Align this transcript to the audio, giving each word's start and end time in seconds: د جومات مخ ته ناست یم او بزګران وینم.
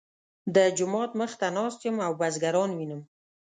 د 0.55 0.57
جومات 0.77 1.11
مخ 1.19 1.31
ته 1.39 1.47
ناست 1.57 1.79
یم 1.85 1.97
او 2.07 2.11
بزګران 2.19 2.71
وینم. 2.73 3.01